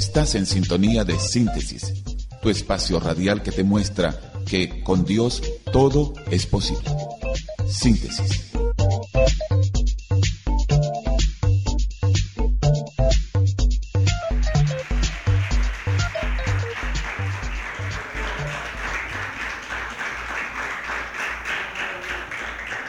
[0.00, 1.92] Estás en sintonía de síntesis,
[2.40, 5.42] tu espacio radial que te muestra que con Dios
[5.74, 6.88] todo es posible.
[7.68, 8.50] Síntesis.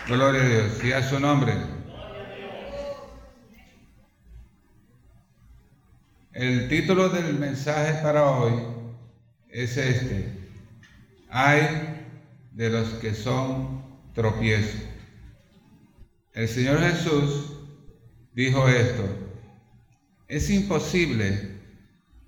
[0.07, 1.80] Gloria a Dios y a su nombre.
[6.71, 8.53] Título del mensaje para hoy
[9.49, 10.25] es este.
[11.29, 11.67] Hay
[12.53, 14.79] de los que son tropiezos.
[16.33, 17.57] El Señor Jesús
[18.33, 19.03] dijo esto.
[20.29, 21.59] Es imposible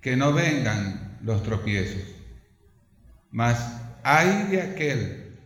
[0.02, 2.02] que no vengan los tropiezos,
[3.30, 5.38] mas hay de aquel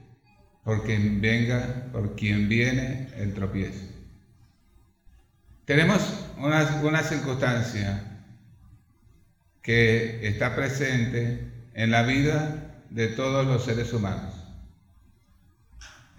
[0.65, 3.87] por quien venga, por quien viene el tropiezo.
[5.67, 6.03] Tenemos
[6.37, 8.08] una, una circunstancia
[9.69, 14.35] que está presente en la vida de todos los seres humanos.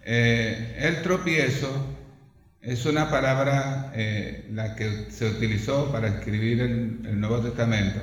[0.05, 1.67] Eh, el tropiezo
[2.61, 7.99] es una palabra eh, la que se utilizó para escribir el, Nuevo Testamento.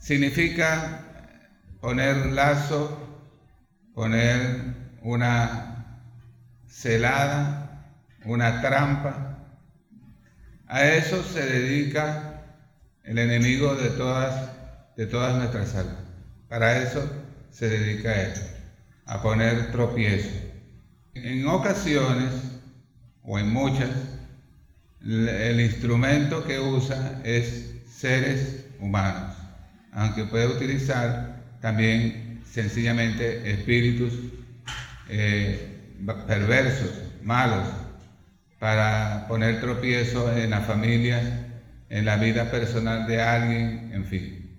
[0.00, 1.04] Significa
[1.80, 3.22] poner lazo
[3.94, 4.64] poner
[5.02, 6.02] una
[6.66, 7.86] celada,
[8.24, 9.38] una trampa.
[10.66, 12.37] A eso se dedica
[13.08, 14.50] el enemigo de todas,
[14.96, 15.96] de todas nuestras almas.
[16.48, 17.10] Para eso
[17.50, 18.32] se dedica él,
[19.06, 20.28] a poner tropiezo.
[21.14, 22.30] En ocasiones,
[23.22, 23.90] o en muchas,
[25.00, 29.34] el instrumento que usa es seres humanos,
[29.92, 34.12] aunque puede utilizar también sencillamente espíritus
[35.08, 35.94] eh,
[36.26, 36.90] perversos,
[37.22, 37.66] malos,
[38.58, 41.47] para poner tropiezo en la familia,
[41.88, 44.58] en la vida personal de alguien, en fin.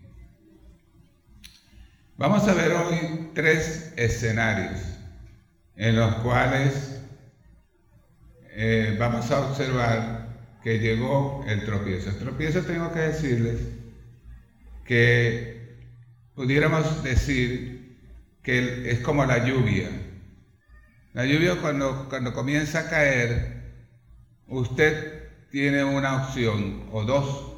[2.18, 4.80] Vamos a ver hoy tres escenarios
[5.76, 7.02] en los cuales
[8.52, 10.28] eh, vamos a observar
[10.62, 12.10] que llegó el tropiezo.
[12.10, 13.62] El tropiezo tengo que decirles
[14.86, 15.78] que
[16.36, 17.98] pudiéramos decir
[18.44, 19.90] que es como la lluvia.
[21.14, 23.64] La lluvia cuando, cuando comienza a caer,
[24.48, 25.19] usted
[25.52, 27.54] tiene una opción o dos.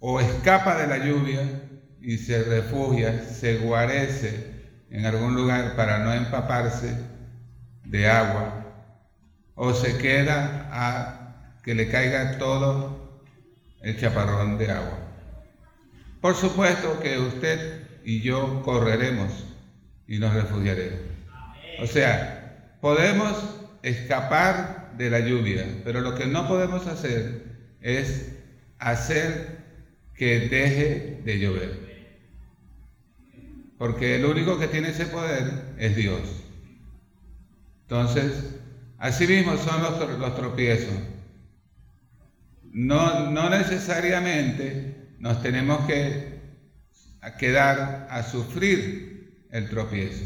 [0.00, 1.42] O escapa de la lluvia
[2.00, 4.58] y se refugia, se guarece
[4.90, 6.96] en algún lugar para no empaparse
[7.84, 8.64] de agua.
[9.54, 13.20] O se queda a que le caiga todo
[13.82, 14.98] el chaparrón de agua.
[16.20, 19.44] Por supuesto que usted y yo correremos
[20.06, 21.00] y nos refugiaremos.
[21.80, 23.36] O sea, podemos
[23.82, 27.42] escapar de la lluvia, pero lo que no podemos hacer
[27.80, 28.32] es
[28.78, 29.58] hacer
[30.14, 31.88] que deje de llover.
[33.78, 36.20] Porque el único que tiene ese poder es Dios.
[37.82, 38.56] Entonces,
[38.98, 40.94] así mismo son los, los tropiezos.
[42.64, 46.38] No, no necesariamente nos tenemos que
[47.38, 50.24] quedar a sufrir el tropiezo.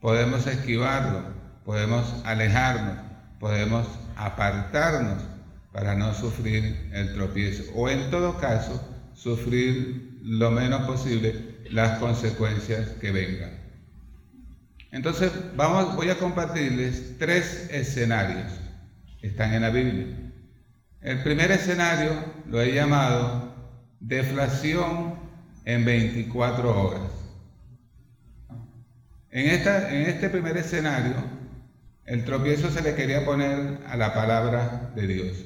[0.00, 1.24] Podemos esquivarlo,
[1.64, 3.09] podemos alejarnos,
[3.40, 5.24] podemos apartarnos
[5.72, 8.80] para no sufrir el tropiezo o en todo caso
[9.14, 13.58] sufrir lo menos posible las consecuencias que vengan.
[14.92, 18.52] Entonces vamos, voy a compartirles tres escenarios.
[19.22, 20.06] Están en la Biblia.
[21.00, 22.10] El primer escenario
[22.46, 23.54] lo he llamado
[24.00, 25.14] deflación
[25.64, 27.12] en 24 horas.
[29.30, 31.39] En, esta, en este primer escenario,
[32.10, 35.36] el tropiezo se le quería poner a la palabra de Dios.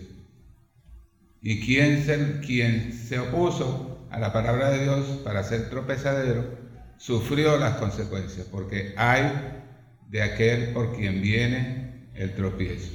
[1.42, 6.58] Y quien se, quien se opuso a la palabra de Dios para ser tropezadero,
[6.96, 9.30] sufrió las consecuencias, porque hay
[10.08, 12.92] de aquel por quien viene el tropiezo.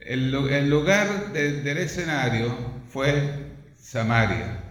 [0.00, 2.54] El, lugar del escenario
[2.92, 4.64] fue Samaria.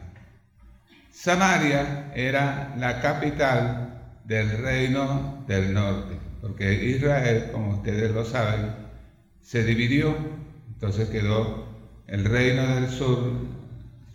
[1.12, 8.72] Samaria era la capital del reino del norte, porque Israel, como ustedes lo saben,
[9.42, 10.16] se dividió,
[10.68, 11.68] entonces quedó
[12.08, 13.34] el reino del sur,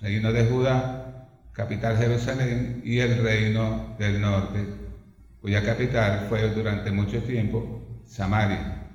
[0.00, 4.66] reino de Judá, capital Jerusalén, y el reino del norte,
[5.40, 8.88] cuya capital fue durante mucho tiempo Samaria.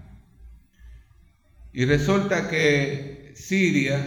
[1.73, 3.99] Y resulta que Siria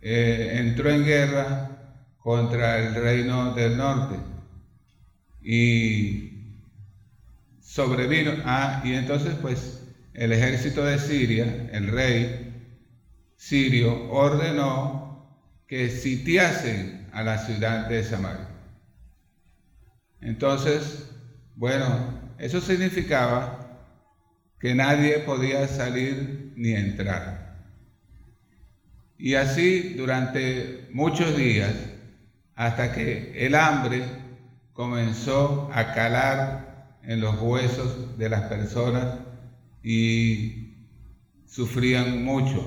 [0.00, 1.72] eh, entró en guerra
[2.18, 4.16] contra el reino del norte.
[5.42, 6.31] Y
[7.72, 9.82] sobrevino, ah, y entonces pues
[10.12, 12.52] el ejército de Siria, el rey,
[13.38, 18.46] sirio ordenó que sitiasen a la ciudad de Samaria.
[20.20, 21.08] Entonces,
[21.56, 23.88] bueno, eso significaba
[24.60, 27.56] que nadie podía salir ni entrar.
[29.16, 31.72] Y así durante muchos días,
[32.54, 34.04] hasta que el hambre
[34.74, 36.71] comenzó a calar
[37.04, 39.18] en los huesos de las personas
[39.82, 40.74] y
[41.46, 42.64] sufrían mucho.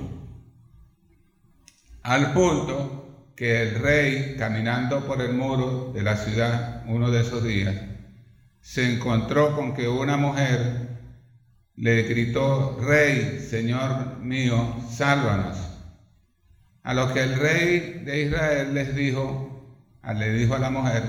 [2.02, 7.44] Al punto que el rey, caminando por el muro de la ciudad uno de esos
[7.44, 7.74] días,
[8.60, 10.88] se encontró con que una mujer
[11.76, 15.58] le gritó, Rey, Señor mío, sálvanos.
[16.82, 19.76] A lo que el rey de Israel les dijo,
[20.14, 21.02] le dijo a la mujer,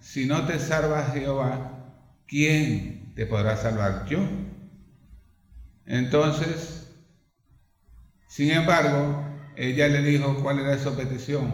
[0.00, 1.73] si no te salva Jehová,
[2.26, 4.06] ¿quién te podrá salvar?
[4.06, 4.18] Yo.
[5.86, 6.88] Entonces,
[8.28, 9.24] sin embargo,
[9.56, 11.52] ella le dijo cuál era su petición.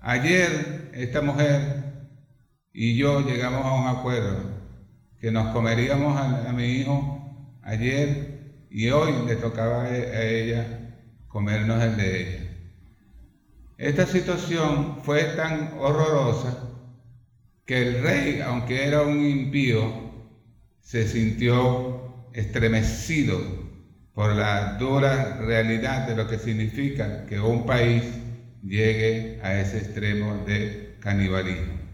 [0.00, 2.08] Ayer esta mujer
[2.72, 4.50] y yo llegamos a un acuerdo
[5.20, 11.96] que nos comeríamos a, mi hijo ayer y hoy le tocaba a ella comernos el
[11.96, 12.50] de ella.
[13.78, 16.73] Esta situación fue tan horrorosa
[17.66, 20.12] que el rey, aunque era un impío,
[20.80, 23.40] se sintió estremecido
[24.12, 28.04] por la dura realidad de lo que significa que un país
[28.62, 31.84] llegue a ese extremo de canibalismo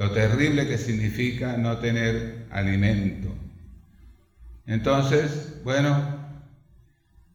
[0.00, 3.28] lo terrible que significa no tener alimento.
[4.64, 5.94] Entonces, bueno,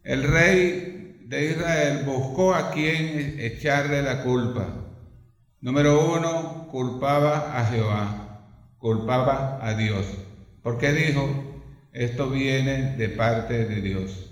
[0.04, 4.68] el rey de Israel buscó a quien echarle la culpa.
[5.62, 8.42] Número uno, culpaba a Jehová,
[8.80, 10.06] culpaba a Dios,
[10.62, 11.26] porque dijo,
[11.94, 14.30] esto viene de parte de Dios.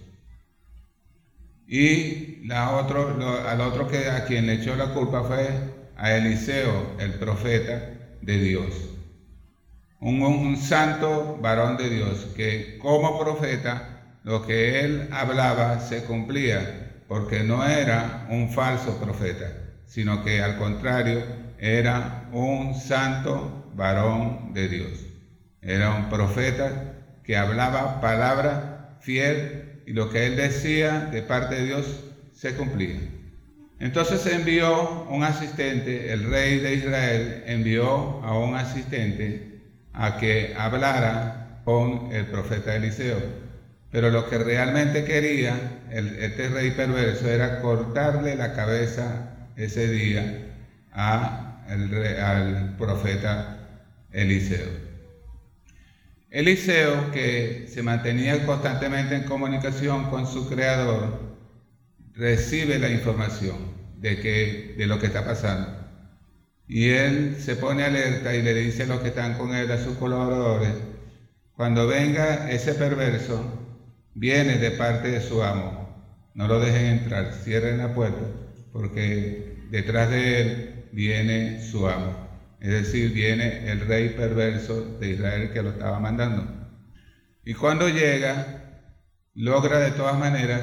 [1.66, 3.16] Y la otro,
[3.48, 5.48] al otro que a quien le echó la culpa fue
[5.96, 7.82] a Eliseo, el profeta,
[8.22, 8.90] de Dios.
[10.02, 17.42] Un, santo varón de Dios que como profeta lo que él hablaba se cumplía, porque
[17.46, 19.50] no era un falso profeta,
[19.86, 21.22] sino que al contrario
[21.60, 25.06] era un santo varón de Dios.
[25.62, 31.66] Era un profeta que hablaba palabra fiel y lo que él decía de parte de
[31.66, 32.04] Dios
[32.34, 33.00] se cumplía.
[33.80, 39.62] Entonces envió un asistente, el rey de Israel envió a un asistente
[39.94, 43.20] a que hablara con el profeta Eliseo.
[43.92, 45.56] Pero lo que realmente quería
[45.92, 50.53] este rey perverso era cortarle la cabeza ese día
[50.94, 53.60] al profeta
[54.12, 54.94] Eliseo.
[56.30, 61.36] Eliseo, que se mantenía constantemente en comunicación con su creador,
[62.16, 65.84] recibe la información de, que, de lo que está pasando.
[66.68, 69.78] Y él se pone alerta y le dice a los que están con él, a
[69.78, 70.74] sus colaboradores,
[71.56, 73.44] cuando venga ese perverso,
[74.16, 75.88] viene de parte de su amo.
[76.34, 78.26] No lo dejen entrar, cierren la puerta,
[78.72, 82.16] porque detrás de él viene su amo.
[82.62, 86.48] Es decir, viene el rey perverso de Israel que lo estaba mandando.
[87.44, 88.92] Y cuando llega,
[89.34, 90.62] logra de todas maneras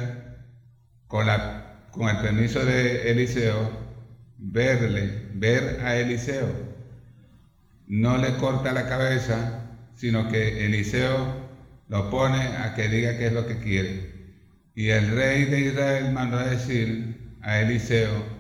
[1.06, 3.70] con, la, con el permiso de Eliseo,
[4.38, 6.48] verle, ver a Eliseo.
[7.86, 11.50] No le corta la cabeza, sino que Eliseo
[11.88, 14.10] lo pone a que diga qué es lo que quiere.
[14.74, 18.39] Y el rey de Israel mandó a decir a Eliseo,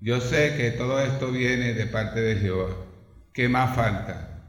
[0.00, 2.74] yo sé que todo esto viene de parte de Jehová.
[3.34, 4.42] ¿Qué más falta?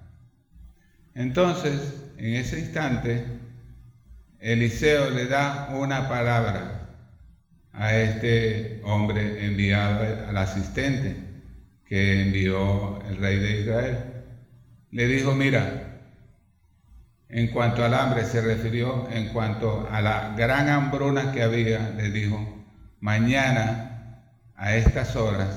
[1.13, 3.25] Entonces, en ese instante,
[4.39, 6.89] Eliseo le da una palabra
[7.73, 11.15] a este hombre enviado al asistente
[11.85, 13.97] que envió el rey de Israel.
[14.91, 15.99] Le dijo, mira,
[17.27, 22.09] en cuanto al hambre se refirió, en cuanto a la gran hambruna que había, le
[22.09, 22.65] dijo,
[23.01, 23.90] mañana
[24.61, 25.55] a estas horas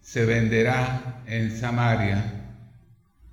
[0.00, 2.20] se venderá en Samaria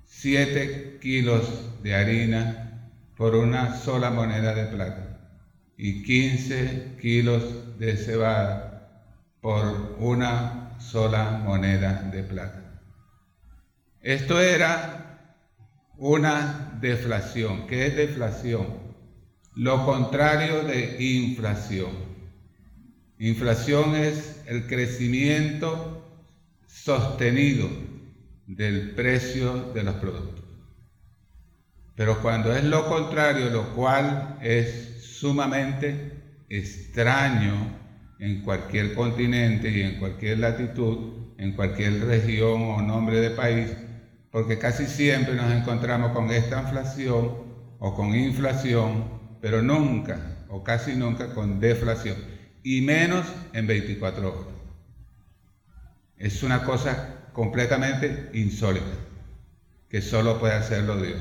[0.04, 5.18] siete kilos de harina por una sola moneda de plata
[5.76, 7.42] y 15 kilos
[7.80, 12.80] de cebada por una sola moneda de plata.
[14.02, 15.18] Esto era
[15.98, 17.66] una deflación.
[17.66, 18.68] ¿Qué es deflación?
[19.56, 21.90] Lo contrario de inflación.
[23.18, 26.04] Inflación es el crecimiento
[26.66, 27.68] sostenido
[28.46, 30.44] del precio de los productos.
[31.96, 36.12] Pero cuando es lo contrario, lo cual es sumamente
[36.48, 37.52] extraño
[38.18, 43.70] en cualquier continente y en cualquier latitud, en cualquier región o nombre de país,
[44.30, 47.44] porque casi siempre nos encontramos con esta inflación
[47.78, 52.16] o con inflación, pero nunca o casi nunca con deflación,
[52.64, 54.54] y menos en 24 horas.
[56.16, 58.86] Es una cosa completamente insólita,
[59.88, 61.20] que solo puede hacerlo Dios.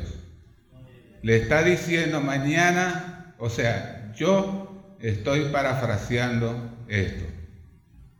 [1.22, 7.26] Le está diciendo mañana, o sea, yo estoy parafraseando esto.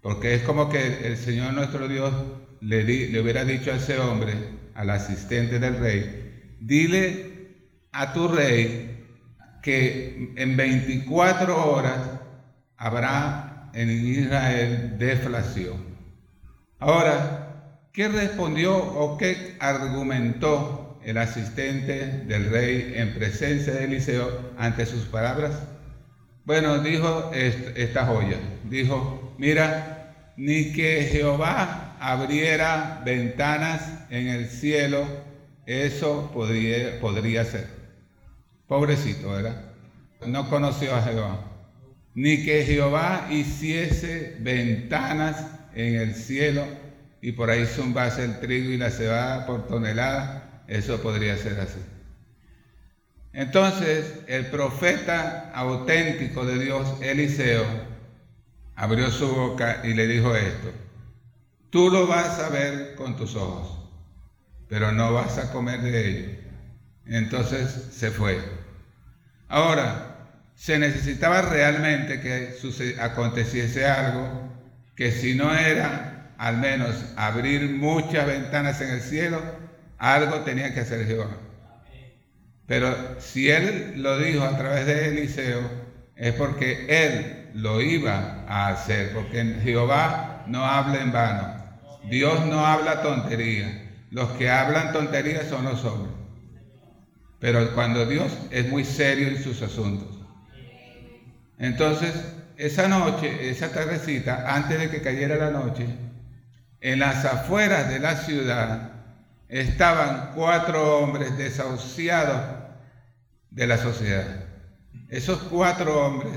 [0.02, 2.14] Porque es como que el Señor nuestro Dios
[2.60, 4.34] le, le hubiera dicho a ese hombre,
[4.76, 7.54] al asistente del rey, dile
[7.94, 9.06] a tu rey
[9.62, 12.00] que en 24 horas
[12.84, 15.78] habrá en Israel deflación.
[16.80, 24.86] Ahora, ¿qué respondió o qué argumentó el asistente del rey en presencia de Eliseo ante
[24.86, 25.64] sus palabras?
[26.44, 35.06] Bueno, dijo esta joya, dijo, mira, ni que Jehová abriera ventanas en el cielo,
[35.66, 37.66] eso podría, podría ser.
[38.68, 39.72] Pobrecito, ¿verdad?
[40.28, 41.53] No conoció a Jehová.
[42.16, 46.66] Ni que Jehová hiciese ventanas en el cielo
[47.22, 51.80] y por ahí zumbase el trigo y la cebada por tonelada, eso podría ser así.
[53.32, 57.66] Entonces el profeta auténtico de Dios, Eliseo,
[58.76, 60.72] abrió su boca y le dijo esto,
[61.70, 63.90] tú lo vas a ver con tus ojos,
[64.68, 66.40] pero no vas a comer de ello.
[67.06, 68.40] Entonces se fue.
[69.48, 70.13] Ahora,
[70.56, 72.56] se necesitaba realmente que
[73.00, 74.54] aconteciese algo
[74.96, 79.42] que si no era al menos abrir muchas ventanas en el cielo,
[79.98, 81.38] algo tenía que hacer Jehová.
[82.68, 85.62] Pero si él lo dijo a través de Eliseo,
[86.16, 91.64] es porque él lo iba a hacer, porque Jehová no habla en vano.
[92.10, 93.92] Dios no habla tontería.
[94.12, 96.14] Los que hablan tonterías son los hombres.
[97.40, 100.13] Pero cuando Dios es muy serio en sus asuntos.
[101.64, 102.14] Entonces,
[102.58, 105.88] esa noche, esa tardecita, antes de que cayera la noche,
[106.82, 108.92] en las afueras de la ciudad,
[109.48, 112.42] estaban cuatro hombres desahuciados
[113.50, 114.44] de la sociedad.
[115.08, 116.34] Esos cuatro hombres,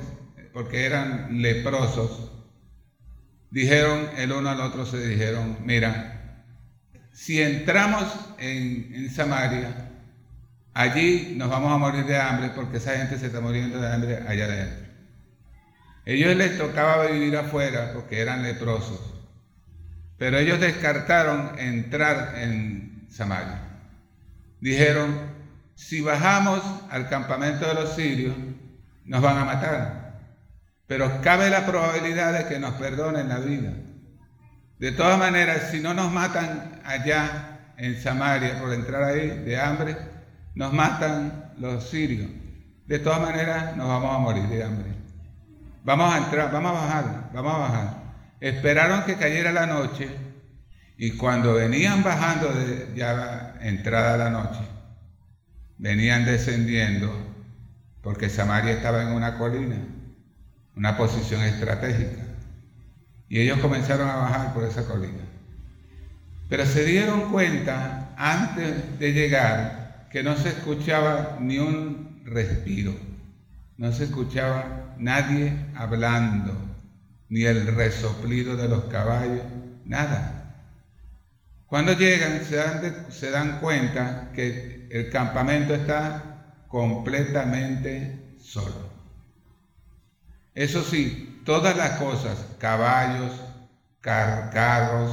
[0.53, 2.31] porque eran leprosos,
[3.51, 6.45] dijeron el uno al otro, se dijeron, mira,
[7.13, 8.05] si entramos
[8.39, 9.91] en, en Samaria,
[10.73, 14.23] allí nos vamos a morir de hambre porque esa gente se está muriendo de hambre
[14.29, 14.86] allá adentro.
[16.07, 19.01] Ellos les tocaba vivir afuera porque eran leprosos,
[20.17, 23.61] pero ellos descartaron entrar en Samaria.
[24.61, 25.19] Dijeron,
[25.75, 28.37] si bajamos al campamento de los sirios,
[29.05, 30.21] nos van a matar.
[30.87, 33.73] Pero cabe la probabilidad de que nos perdonen la vida.
[34.79, 39.97] De todas maneras, si no nos matan allá en Samaria por entrar ahí de hambre,
[40.55, 42.31] nos matan los sirios.
[42.87, 44.96] De todas maneras, nos vamos a morir de hambre.
[45.87, 48.03] Vamos a entrar, vamos a bajar, vamos a bajar.
[48.41, 50.09] Esperaron que cayera la noche
[50.99, 54.63] y cuando venían bajando de ya entrada la noche,
[55.79, 57.15] venían descendiendo
[58.03, 59.77] porque Samaria estaba en una colina,
[60.75, 62.25] una posición estratégica.
[63.29, 65.23] Y ellos comenzaron a bajar por esa colina.
[66.49, 72.93] Pero se dieron cuenta antes de llegar que no se escuchaba ni un respiro,
[73.79, 76.53] no se escuchaba nadie hablando,
[77.29, 79.45] ni el resoplido de los caballos,
[79.85, 80.37] nada.
[81.67, 88.97] Cuando llegan se dan, se dan cuenta que el campamento está completamente solo.
[90.55, 93.33] Eso sí, todas las cosas, caballos,
[94.01, 95.11] carros,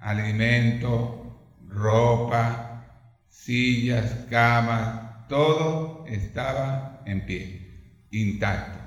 [0.00, 1.26] alimento,
[1.68, 2.84] ropa,
[3.28, 7.65] sillas, camas, todo estaba en pie,
[8.10, 8.78] intacto.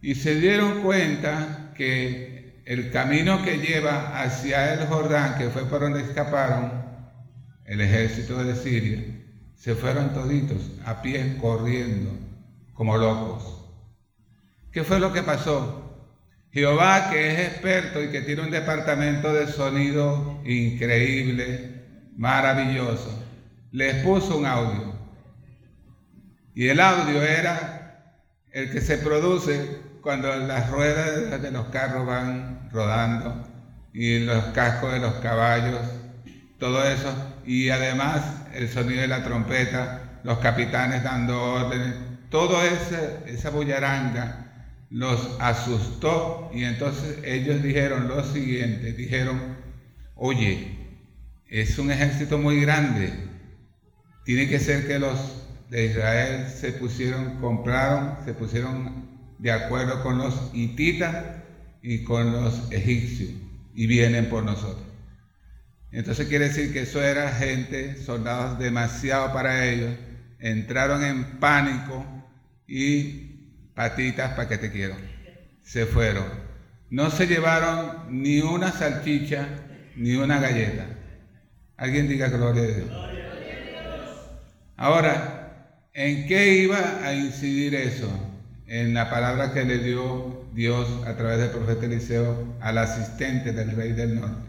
[0.00, 5.80] Y se dieron cuenta que el camino que lleva hacia el Jordán, que fue por
[5.80, 6.72] donde escaparon
[7.64, 9.02] el ejército de Siria,
[9.54, 12.10] se fueron toditos a pie corriendo
[12.74, 13.64] como locos.
[14.72, 15.82] ¿Qué fue lo que pasó?
[16.52, 21.82] Jehová, que es experto y que tiene un departamento de sonido increíble,
[22.16, 23.24] maravilloso,
[23.70, 24.94] les puso un audio.
[26.54, 27.81] Y el audio era
[28.52, 33.48] el que se produce cuando las ruedas de los carros van rodando
[33.92, 35.80] y los cascos de los caballos,
[36.58, 37.12] todo eso,
[37.44, 38.22] y además
[38.54, 41.94] el sonido de la trompeta, los capitanes dando órdenes,
[42.32, 46.50] ese, esa bullaranga los asustó.
[46.54, 49.56] Y entonces ellos dijeron lo siguiente, dijeron,
[50.14, 50.78] oye,
[51.48, 53.12] es un ejército muy grande,
[54.24, 60.18] tiene que ser que los de Israel se pusieron, compraron, se pusieron de acuerdo con
[60.18, 61.24] los hititas
[61.80, 63.30] y con los egipcios
[63.74, 64.86] y vienen por nosotros.
[65.90, 69.94] Entonces quiere decir que eso era gente, soldados demasiado para ellos,
[70.40, 72.04] entraron en pánico
[72.66, 74.94] y patitas para que te quiero.
[75.62, 76.26] Se fueron.
[76.90, 79.48] No se llevaron ni una salchicha
[79.96, 80.84] ni una galleta.
[81.78, 82.90] Alguien diga gloria a Dios.
[84.76, 85.41] Ahora,
[85.94, 88.08] ¿en qué iba a incidir eso?
[88.66, 93.72] En la palabra que le dio Dios a través del profeta Eliseo al asistente del
[93.72, 94.48] rey del norte.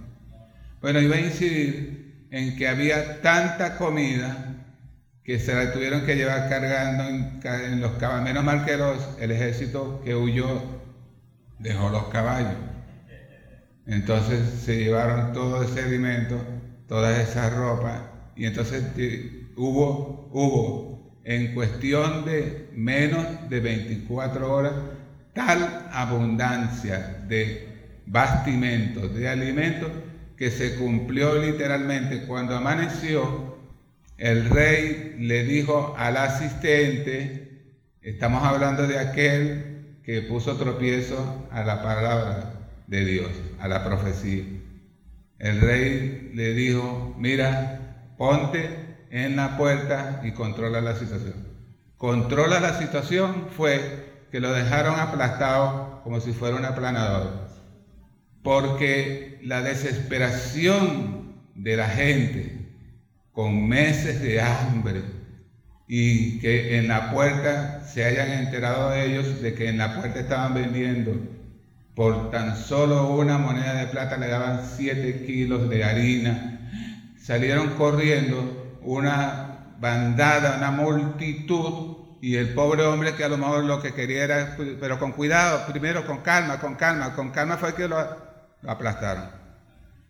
[0.81, 4.53] Bueno, iba a incidir en que había tanta comida
[5.23, 8.25] que se la tuvieron que llevar cargando en, los caballos.
[8.25, 8.73] Menos mal que
[9.23, 10.61] el ejército que huyó
[11.59, 12.55] dejó los caballos.
[13.85, 16.41] Entonces se llevaron todo ese alimento,
[16.87, 18.01] todas esas ropas,
[18.35, 18.83] y entonces
[19.55, 20.92] hubo, hubo
[21.23, 24.73] en cuestión de menos de 24 horas
[25.33, 27.67] tal abundancia de
[28.05, 29.89] bastimentos, de alimentos,
[30.37, 33.57] que se cumplió literalmente cuando amaneció,
[34.17, 37.61] el rey le dijo al asistente,
[38.01, 42.53] estamos hablando de aquel que puso tropiezo a la palabra
[42.87, 44.43] de Dios, a la profecía.
[45.39, 51.35] El rey le dijo, mira, ponte en la puerta y controla la situación.
[51.97, 57.47] Controla la situación fue que lo dejaron aplastado como si fuera un aplanador.
[58.41, 62.65] Porque la desesperación de la gente
[63.31, 65.03] con meses de hambre
[65.87, 70.55] y que en la puerta se hayan enterado ellos de que en la puerta estaban
[70.55, 71.13] vendiendo
[71.93, 76.59] por tan solo una moneda de plata le daban siete kilos de harina.
[77.21, 83.81] Salieron corriendo una bandada, una multitud y el pobre hombre que a lo mejor lo
[83.81, 87.87] que quería era, pero con cuidado, primero con calma, con calma, con calma fue que
[87.87, 87.97] lo,
[88.65, 89.29] aplastaron.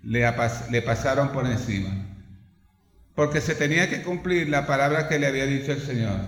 [0.04, 1.90] Le, pasaron por encima.
[3.16, 6.20] Porque se tenía que cumplir la palabra que le había dicho el Señor.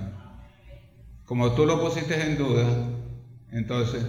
[1.25, 2.65] Como tú lo pusiste en duda,
[3.51, 4.03] entonces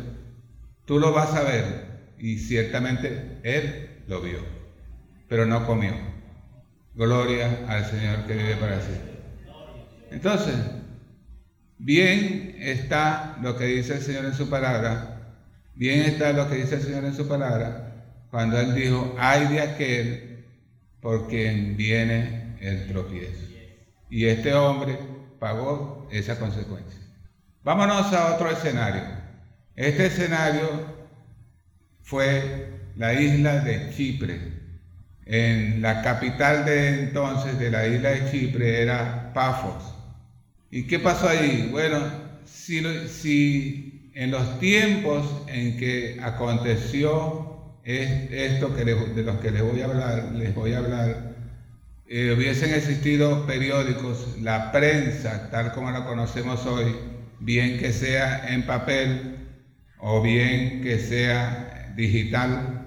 [0.87, 2.15] tú lo vas a ver.
[2.19, 4.39] Y ciertamente Él lo vio,
[5.29, 6.16] pero no comió.
[6.97, 9.13] Gloria al Señor que vive para siempre.
[10.11, 10.57] Entonces,
[11.79, 15.35] Bien está lo que dice el Señor en su palabra,
[15.75, 19.61] bien está lo que dice el Señor en su palabra, cuando Él dijo, hay de
[19.61, 20.45] aquel
[21.01, 23.45] por quien viene el tropiezo.
[24.09, 24.99] Y este hombre
[25.39, 27.01] pagó esa consecuencia.
[27.63, 29.03] Vámonos a otro escenario.
[29.75, 30.69] Este escenario
[32.01, 34.56] fue la isla de Chipre.
[35.27, 39.93] En la capital de entonces de la isla de Chipre era Pafos.
[40.71, 41.69] ¿Y qué pasó ahí?
[41.73, 41.99] Bueno,
[42.45, 49.85] si, en los tiempos en que aconteció esto que de los que les voy a
[49.87, 51.35] hablar, les voy a hablar,
[52.09, 56.95] eh, hubiesen existido periódicos, la prensa, tal como la conocemos hoy,
[57.41, 59.37] bien que sea en papel
[59.99, 62.87] o bien que sea digital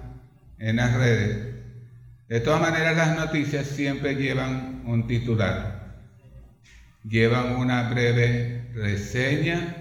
[0.58, 1.49] en las redes,
[2.30, 5.80] de todas maneras las noticias siempre llevan un titular
[7.04, 9.76] llevan una breve reseña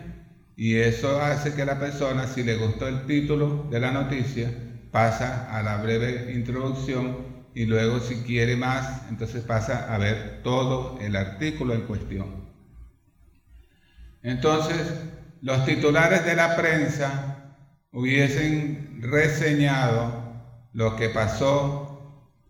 [0.56, 4.52] y eso hace que la persona, si le gustó el título de la noticia,
[4.92, 10.98] pasa a la breve introducción y luego si quiere más, entonces pasa a ver todo
[11.02, 12.50] el artículo en cuestión.
[14.22, 14.82] Entonces,
[15.42, 17.54] los titulares de la prensa
[17.92, 20.34] hubiesen reseñado
[20.74, 21.89] lo que pasó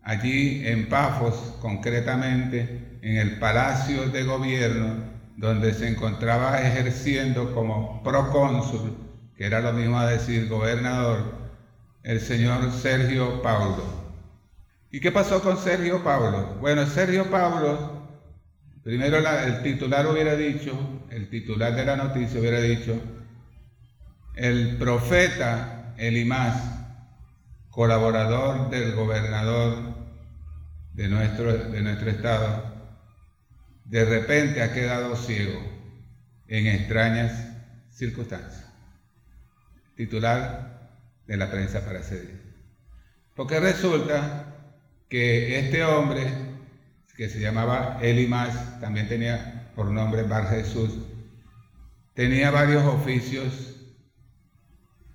[0.02, 8.94] allí en Pafos, concretamente en el palacio de gobierno donde se encontraba ejerciendo como procónsul,
[9.36, 11.34] que era lo mismo a decir gobernador,
[12.02, 13.82] el señor Sergio Paulo.
[14.90, 16.56] ¿Y qué pasó con Sergio Paulo?
[16.60, 18.06] Bueno, Sergio Paulo,
[18.82, 20.78] primero el titular hubiera dicho,
[21.10, 23.00] el titular de la noticia hubiera dicho,
[24.34, 26.79] el profeta Elimás,
[27.70, 29.94] colaborador del gobernador
[30.92, 32.64] de nuestro, de nuestro estado,
[33.84, 35.60] de repente ha quedado ciego
[36.48, 37.32] en extrañas
[37.90, 38.66] circunstancias.
[39.96, 40.90] Titular
[41.26, 42.40] de la prensa para ese día.
[43.34, 44.46] Porque resulta
[45.08, 46.26] que este hombre,
[47.16, 50.98] que se llamaba Elimas, también tenía por nombre Bar Jesús,
[52.14, 53.66] tenía varios oficios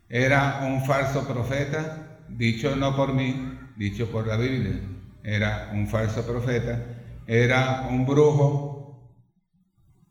[0.07, 2.04] Era un falso profeta,
[2.37, 4.79] dicho no por mí, dicho por la Biblia.
[5.23, 6.83] Era un falso profeta,
[7.27, 8.75] era un brujo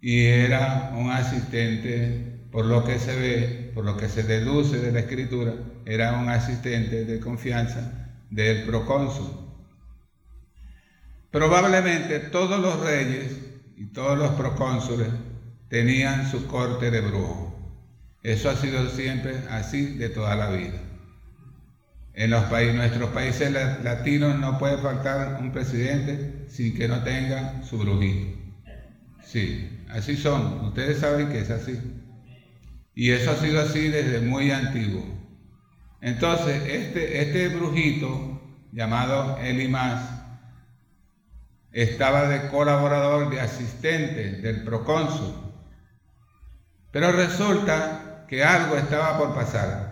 [0.01, 4.93] y era un asistente, por lo que se ve, por lo que se deduce de
[4.93, 5.55] la escritura,
[5.87, 9.45] era un asistente de confianza del procónsul.
[11.31, 13.41] Probablemente todos los reyes
[13.77, 15.09] y todos los procónsules
[15.69, 17.55] tenían su corte de brujo.
[18.23, 20.94] Eso ha sido siempre así de toda la vida.
[22.15, 27.63] En los países, nuestros países latinos no puede faltar un presidente sin que no tenga
[27.65, 28.39] su brujito.
[29.23, 30.65] Sí, así son.
[30.67, 31.81] Ustedes saben que es así.
[32.95, 35.03] Y eso ha sido así desde muy antiguo.
[36.01, 40.09] Entonces, este, este brujito llamado Elimás
[41.73, 45.35] estaba de colaborador, de asistente del procónsul.
[46.93, 49.84] Pero resulta que algo estaba por pasar.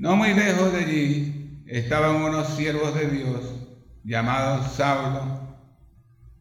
[0.00, 3.54] No muy lejos de allí estaban unos siervos de Dios
[4.02, 5.58] llamados Saulo,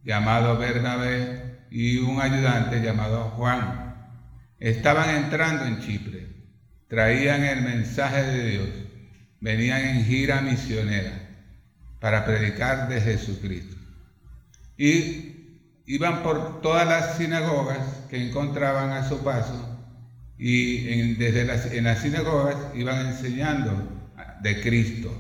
[0.02, 4.16] llamado Bernabé y un ayudante llamado Juan.
[4.60, 6.30] Estaban entrando en Chipre,
[6.88, 8.70] traían el mensaje de Dios,
[9.42, 11.20] venían en gira misionera
[12.00, 13.76] para predicar de Jesucristo.
[14.78, 19.79] Y iban por todas las sinagogas que encontraban a su paso
[20.40, 23.72] y en, desde las, en las sinagogas iban enseñando
[24.42, 25.14] de Cristo.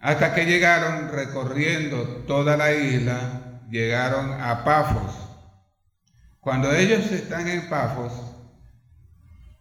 [0.00, 5.14] Hasta que llegaron recorriendo toda la isla, llegaron a Pafos.
[6.40, 8.12] Cuando ellos están en Pafos,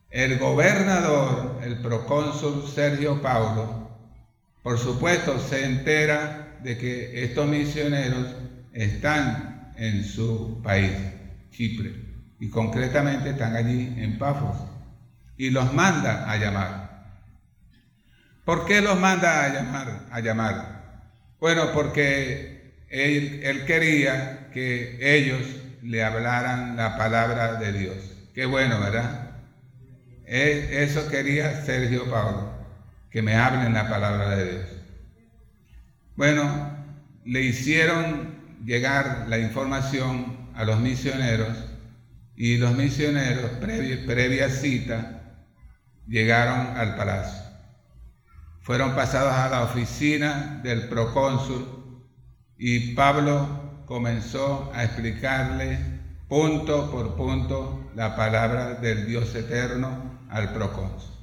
[0.09, 3.89] el gobernador, el procónsul Sergio Paulo,
[4.63, 8.27] por supuesto se entera de que estos misioneros
[8.73, 10.91] están en su país,
[11.51, 12.10] Chipre,
[12.41, 14.57] y concretamente están allí en Pafos,
[15.37, 17.13] y los manda a llamar.
[18.43, 20.07] ¿Por qué los manda a llamar?
[20.11, 21.11] A llamar?
[21.39, 25.41] Bueno, porque él, él quería que ellos
[25.83, 27.97] le hablaran la palabra de Dios.
[28.33, 29.33] Qué bueno, ¿verdad?
[30.25, 32.51] Eso quería Sergio Pablo,
[33.11, 34.65] que me hablen la palabra de Dios.
[36.15, 36.75] Bueno,
[37.23, 38.33] le hicieron
[38.65, 41.70] llegar la información a los misioneros
[42.43, 45.45] y los misioneros, previa, cita,
[46.07, 47.39] llegaron al palacio.
[48.61, 52.03] Fueron pasados a la oficina del procónsul
[52.57, 55.77] y Pablo comenzó a explicarle
[56.27, 61.13] punto por punto la palabra del Dios eterno al procónsul.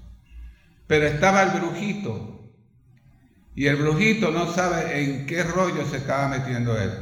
[0.87, 2.54] Pero estaba el brujito
[3.57, 6.92] y el brujito no sabe en qué rollo se estaba metiendo él.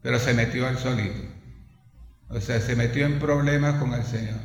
[0.00, 1.37] Pero se metió él solito.
[2.30, 4.38] O sea, se metió en problemas con el Señor.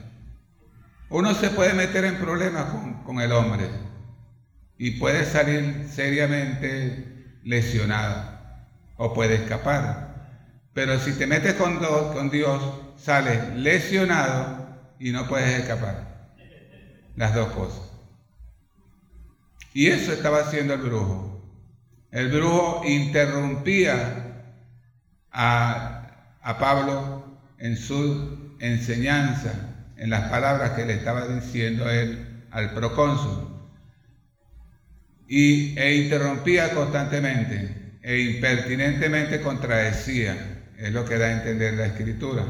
[1.10, 2.66] Uno se puede meter en problemas
[3.06, 3.70] con, el hombre
[4.78, 8.40] y puede salir seriamente lesionado
[8.98, 10.16] o puede escapar.
[10.74, 12.64] Pero si te metes con, con Dios,
[12.98, 14.66] sales lesionado
[14.98, 16.32] y no puedes escapar.
[17.16, 17.92] Las dos cosas.
[19.74, 21.44] Y eso estaba haciendo el brujo.
[22.12, 24.46] El brujo interrumpía
[25.32, 27.13] a, a Pablo
[27.64, 29.54] en su enseñanza,
[29.96, 33.72] en las palabras que le estaba diciendo él al procónsul.
[35.30, 42.44] Y, e interrumpía constantemente e impertinentemente contradecía, es lo que da a entender la escritura.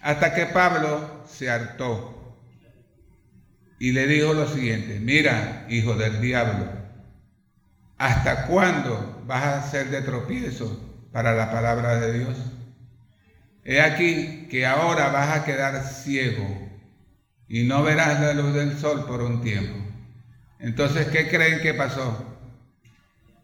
[0.00, 2.36] Hasta que Pablo se hartó
[3.78, 6.66] y le dijo lo siguiente, mira, hijo del diablo,
[7.98, 12.36] ¿hasta cuándo vas a ser de tropiezo para la palabra de Dios?
[13.70, 16.44] He aquí que ahora vas a quedar ciego
[17.46, 19.76] y no verás la luz del sol por un tiempo.
[20.58, 22.36] Entonces, ¿qué creen que pasó?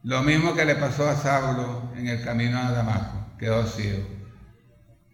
[0.02, 4.04] Lo mismo que le pasó a Saulo en el camino a Damasco, quedó ciego.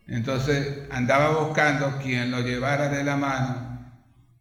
[0.07, 3.93] Entonces andaba buscando quien lo llevara de la mano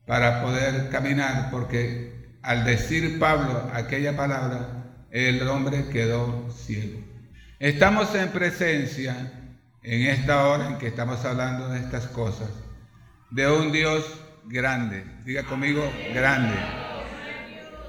[0.06, 7.02] para poder caminar, porque al decir Pablo aquella palabra, el hombre quedó ciego.
[7.60, 9.34] Estamos en presencia,
[9.84, 12.50] en esta hora en que estamos hablando de estas cosas,
[13.30, 16.56] de un Dios grande, diga conmigo, grande,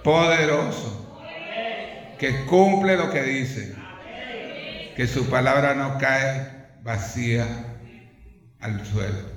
[0.03, 0.99] poderoso,
[2.19, 3.75] que cumple lo que dice,
[4.97, 7.47] que su palabra no cae vacía
[8.61, 9.33] al suelo.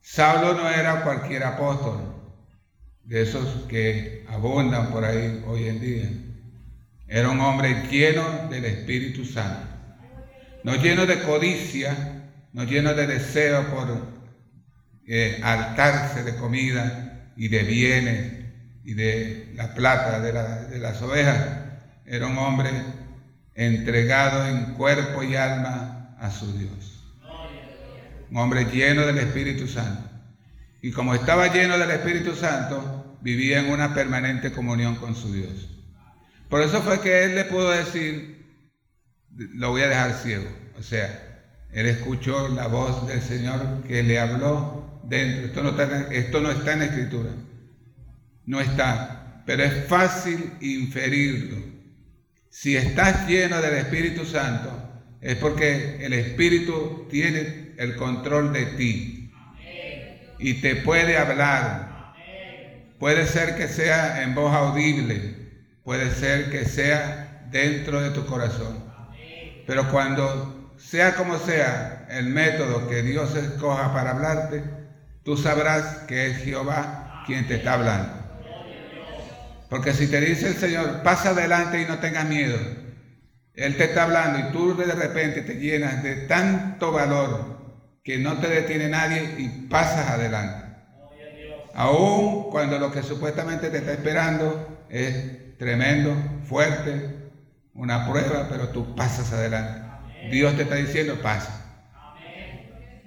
[0.00, 2.14] Saulo no era cualquier apóstol,
[3.04, 6.10] de esos que abundan por ahí hoy en día.
[7.06, 9.65] Era un hombre lleno del Espíritu Santo,
[10.66, 13.86] no lleno de codicia, no lleno de deseo por
[15.06, 18.32] eh, hartarse de comida y de bienes
[18.82, 21.38] y de la plata de, de las ovejas.
[22.04, 22.68] Era un hombre
[23.54, 27.00] entregado en cuerpo y alma a su Dios.
[28.28, 30.10] Un hombre lleno del Espíritu Santo.
[30.82, 35.68] Y como estaba lleno del Espíritu Santo, vivía en una permanente comunión con su Dios.
[36.48, 38.35] Por eso fue que él le pudo decir,
[39.36, 40.46] lo voy a dejar ciego.
[40.78, 45.46] O sea, él escuchó la voz del Señor que le habló dentro.
[45.46, 47.30] Esto no está, esto no está en la escritura.
[48.44, 49.42] No está.
[49.46, 51.56] Pero es fácil inferirlo.
[52.50, 54.70] Si estás lleno del Espíritu Santo,
[55.20, 59.32] es porque el Espíritu tiene el control de ti.
[60.38, 62.14] Y te puede hablar.
[62.98, 65.46] Puede ser que sea en voz audible
[65.86, 68.85] puede ser que sea dentro de tu corazón.
[69.66, 74.62] Pero cuando sea como sea el método que Dios escoja para hablarte,
[75.24, 78.12] tú sabrás que es Jehová quien te está hablando.
[79.68, 82.56] Porque si te dice el Señor, pasa adelante y no tengas miedo,
[83.54, 87.56] Él te está hablando y tú de repente te llenas de tanto valor
[88.04, 90.66] que no te detiene nadie y pasas adelante.
[91.74, 96.14] Aún cuando lo que supuestamente te está esperando es tremendo,
[96.48, 97.15] fuerte,
[97.76, 99.82] una prueba, pero tú pasas adelante.
[100.30, 101.62] Dios te está diciendo, pasa.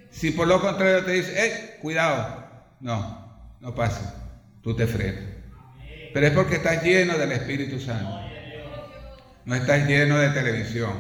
[0.10, 2.48] Si por lo contrario te dice, hey, cuidado,
[2.80, 4.16] no, no pasa,
[4.62, 5.24] tú te frenas.
[6.14, 8.20] Pero es porque estás lleno del Espíritu Santo.
[9.46, 10.94] No estás lleno de televisión,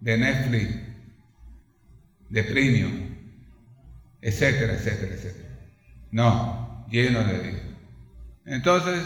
[0.00, 0.74] de Netflix,
[2.28, 3.16] de premium,
[4.20, 5.48] etcétera, etcétera, etcétera.
[6.10, 7.60] No, lleno de Dios.
[8.46, 9.02] Entonces,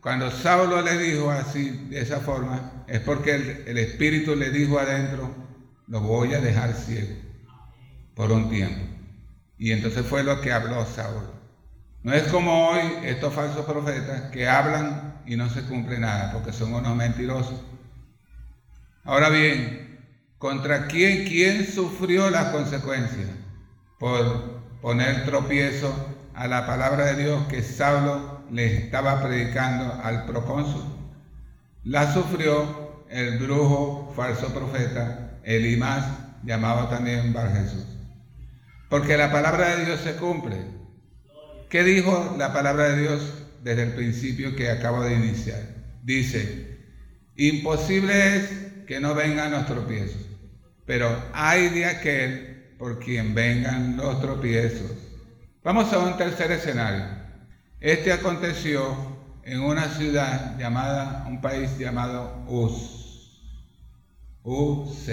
[0.00, 3.34] cuando Saulo le dijo así, de esa forma, es porque
[3.66, 5.34] el, Espíritu le dijo adentro,
[5.86, 7.14] lo voy a dejar ciego
[8.14, 8.84] por un tiempo.
[9.58, 11.38] Y entonces fue lo que habló Saulo.
[12.02, 16.52] No es como hoy estos falsos profetas que hablan y no se cumple nada, porque
[16.52, 17.60] son unos mentirosos.
[19.04, 20.00] Ahora bien,
[20.38, 23.28] ¿contra quién, quién sufrió las consecuencias
[23.98, 25.92] por poner tropiezo
[26.34, 30.97] a la palabra de Dios que Saulo le estaba predicando al procónsul.
[31.88, 36.04] La sufrió el brujo falso profeta Elimás,
[36.44, 37.86] llamado también Bar Jesús.
[38.90, 40.58] Porque la palabra de Dios se cumple.
[41.70, 43.32] ¿Qué dijo la palabra de Dios
[43.64, 45.62] desde el principio que acabo de iniciar?
[46.02, 46.76] Dice,
[47.36, 48.50] imposible es
[48.86, 50.26] que no vengan los tropiezos,
[50.84, 54.92] pero hay de aquel por quien vengan los tropiezos.
[55.64, 57.06] Vamos a un tercer escenario.
[57.80, 59.07] Este aconteció
[59.48, 63.40] en una ciudad llamada, un país llamado Uz,
[64.42, 65.08] Uz,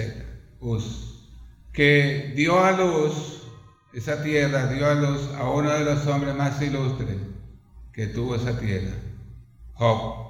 [0.60, 1.30] Uz,
[1.72, 3.44] que dio a luz,
[3.94, 7.16] esa tierra dio a luz a uno de los hombres más ilustres
[7.92, 8.94] que tuvo esa tierra,
[9.72, 10.26] Job.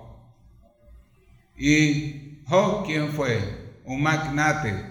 [1.56, 3.40] ¿Y Job quién fue?
[3.84, 4.84] Un magnate,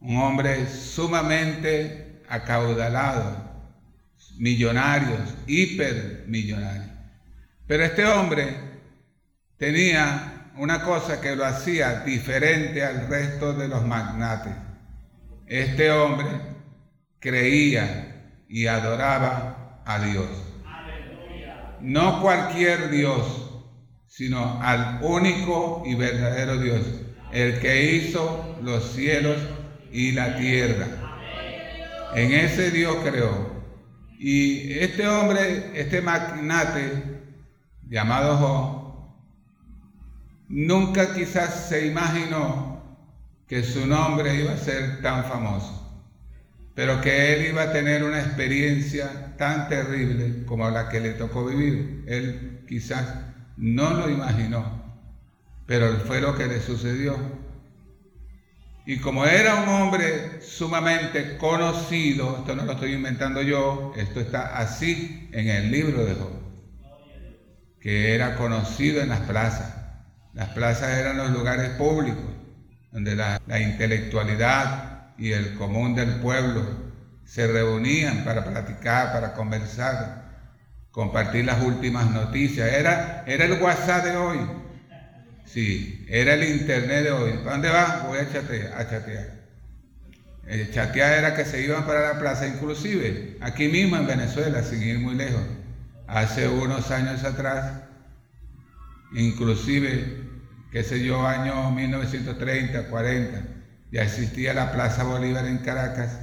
[0.00, 3.38] un hombre sumamente acaudalado,
[4.36, 6.93] millonarios, hipermillonarios.
[7.66, 8.56] Pero este hombre
[9.56, 14.52] tenía una cosa que lo hacía diferente al resto de los magnates.
[15.46, 16.26] Este hombre
[17.20, 20.28] creía y adoraba a Dios.
[21.80, 23.50] No cualquier Dios,
[24.06, 26.82] sino al único y verdadero Dios,
[27.32, 29.38] el que hizo los cielos
[29.90, 30.86] y la tierra.
[32.14, 33.54] En ese Dios creó.
[34.18, 37.23] Y este hombre, este magnate
[37.94, 38.94] llamado Job,
[40.48, 42.82] nunca quizás se imaginó
[43.46, 46.02] que su nombre iba a ser tan famoso,
[46.74, 51.46] pero que él iba a tener una experiencia tan terrible como la que le tocó
[51.46, 52.04] vivir.
[52.08, 53.14] Él quizás
[53.56, 54.82] no lo imaginó,
[55.64, 57.16] pero fue lo que le sucedió.
[58.86, 64.58] Y como era un hombre sumamente conocido, esto no lo estoy inventando yo, esto está
[64.58, 66.43] así en el libro de Job,
[67.84, 69.74] que era conocido en las plazas.
[70.32, 72.24] Las plazas eran los lugares públicos,
[72.90, 76.64] donde la, intelectualidad y el común del pueblo
[77.26, 80.24] se reunían para platicar, para conversar,
[80.92, 82.72] compartir las últimas noticias.
[82.72, 84.38] Era, era el WhatsApp de hoy.
[85.44, 87.32] Sí, era el internet de hoy.
[87.32, 88.06] ¿Para dónde vas?
[88.06, 88.80] Voy a chatear.
[88.80, 89.28] A chatear.
[90.46, 94.82] El chatear era que se iban para la plaza, inclusive aquí mismo en Venezuela, sin
[94.82, 95.42] ir muy lejos.
[96.06, 97.82] Hace unos años atrás,
[99.14, 100.28] inclusive,
[100.70, 103.42] qué sé yo, año 1930, 40,
[103.90, 106.18] ya existía la Plaza Bolívar en Caracas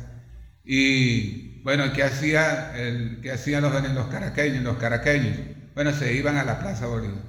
[0.64, 2.74] Y bueno, ¿qué, hacía
[3.24, 4.64] qué hacían los, los caraqueños?
[4.64, 5.38] Los caraqueños,
[5.74, 7.24] bueno, se iban a la Plaza Bolívar.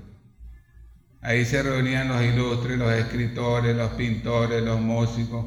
[1.23, 5.47] Ahí se reunían los ilustres, los escritores, los pintores, los músicos,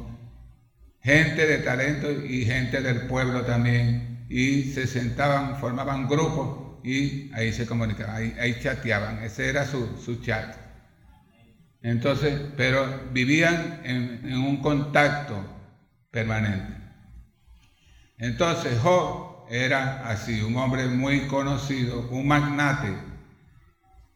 [1.01, 4.25] gente de talento y gente del pueblo también.
[4.29, 9.23] Y se sentaban, formaban grupos y ahí se comunicaban, ahí, chateaban.
[9.23, 10.55] Ese era su, chat.
[11.81, 15.43] Entonces, pero vivían en, en un contacto
[16.11, 16.73] permanente.
[18.17, 23.15] Entonces, Job era así, un hombre muy conocido, un magnate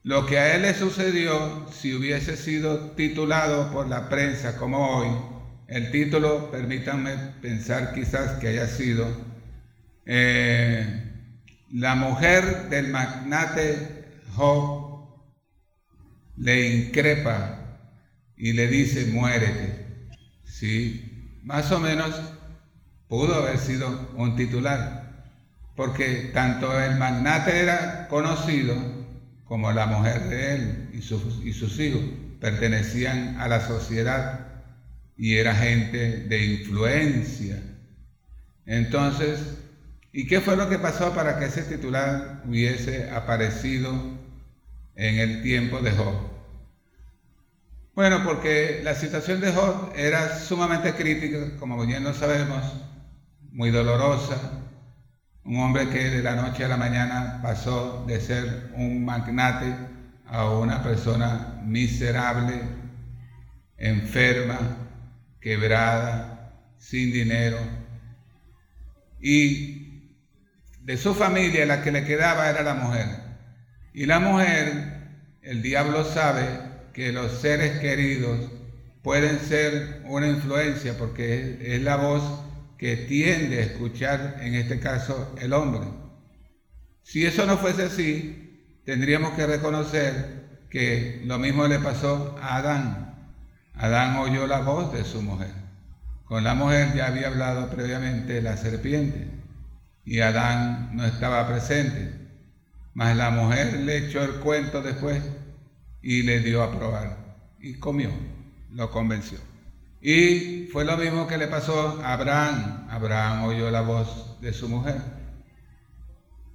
[0.03, 5.09] lo que a él le sucedió, si hubiese sido titulado por la prensa como hoy,
[5.67, 9.05] el título, permítanme pensar quizás que haya sido,
[10.05, 11.08] eh,
[11.71, 14.05] la mujer del magnate
[14.35, 14.89] Job
[16.37, 17.59] le increpa
[18.37, 20.07] y le dice, muérete.
[20.45, 22.15] Sí, más o menos
[23.07, 25.25] pudo haber sido un titular,
[25.75, 28.75] porque tanto el magnate era conocido,
[29.45, 32.01] como la mujer de él y sus, y sus hijos
[32.39, 34.63] pertenecían a la sociedad
[35.17, 37.61] y era gente de influencia.
[38.65, 39.39] Entonces,
[40.11, 43.93] ¿y qué fue lo que pasó para que ese titular hubiese aparecido
[44.95, 46.15] en el tiempo de Job?
[47.95, 52.63] Bueno, porque la situación de Job era sumamente crítica, como bien lo sabemos,
[53.51, 54.37] muy dolorosa,
[55.43, 59.73] un hombre que de la noche a la mañana pasó de ser un magnate
[60.27, 62.61] a una persona miserable,
[63.77, 64.59] enferma,
[65.41, 67.57] quebrada, sin dinero.
[69.19, 69.78] Y
[70.89, 73.05] de su familia la que le quedaba era la mujer.
[73.93, 74.73] Y la mujer,
[75.43, 76.47] el diablo sabe
[76.93, 78.49] que los seres queridos
[79.03, 82.23] pueden ser una influencia porque es la voz
[82.79, 85.81] que tiende a escuchar, en este caso, el hombre.
[87.03, 93.35] Si eso no fuese así, tendríamos que reconocer que lo mismo le pasó a Adán.
[93.75, 95.53] Adán oyó la voz de su mujer.
[96.25, 99.38] Con la mujer ya había hablado previamente la serpiente
[100.09, 102.11] y Adán no estaba presente.
[102.95, 105.21] Mas la mujer le echó el cuento después
[106.01, 108.09] y le dio a probar y comió,
[108.71, 109.37] lo convenció.
[110.01, 112.87] Y fue lo mismo que le pasó a Abraham.
[112.89, 114.95] Abraham oyó la voz de su mujer.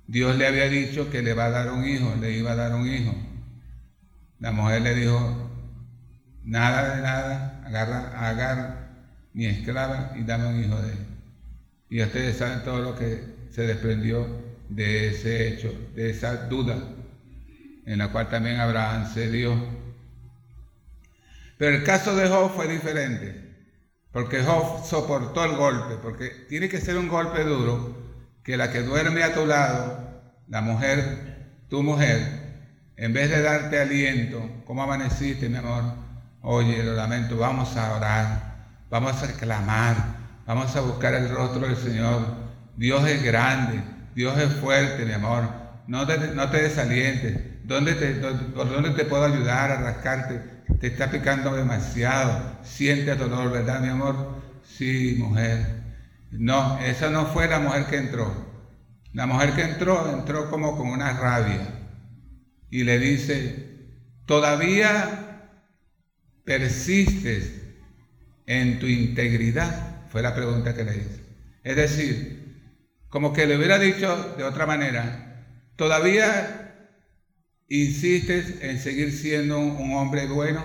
[0.08, 2.74] Dios le había dicho que le va a dar un hijo, le iba a dar
[2.74, 3.14] un hijo.
[4.40, 5.48] La mujer le dijo,
[6.42, 8.88] nada de nada, agarra, agarra
[9.32, 11.06] mi esclava y dame un hijo de él.
[11.88, 14.26] Y ustedes saben todo lo que se desprendió
[14.68, 16.76] de ese hecho, de esa duda,
[17.86, 19.84] en la cual también Abraham cedió
[21.56, 23.68] pero el caso de Job fue diferente,
[24.12, 27.96] porque Job soportó el golpe, porque tiene que ser un golpe duro
[28.42, 32.20] que la que duerme a tu lado, la mujer, tu mujer,
[32.96, 35.84] en vez de darte aliento, ¿cómo amaneciste, mi amor?
[36.42, 39.96] Oye, lo lamento, vamos a orar, vamos a clamar,
[40.46, 42.43] vamos a buscar el rostro del Señor.
[42.76, 43.82] Dios es grande,
[44.14, 45.48] Dios es fuerte, mi amor.
[45.86, 47.40] No te, no te desalientes.
[47.64, 50.54] ¿Dónde te, ¿Por dónde te puedo ayudar a rascarte?
[50.80, 54.42] te está picando demasiado, siente dolor, ¿verdad, mi amor?
[54.64, 55.82] Sí, mujer.
[56.30, 58.52] No, esa no fue la mujer que entró.
[59.12, 61.68] La mujer que entró, entró como con una rabia
[62.70, 63.88] y le dice,
[64.26, 65.48] todavía
[66.44, 67.62] persistes
[68.46, 71.24] en tu integridad, fue la pregunta que le hice.
[71.62, 72.43] Es decir,
[73.14, 75.46] como que le hubiera dicho de otra manera,
[75.76, 76.90] todavía
[77.68, 80.64] insistes en seguir siendo un hombre bueno?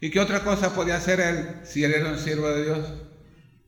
[0.00, 2.94] ¿Y qué otra cosa podía hacer él si él era un siervo de Dios?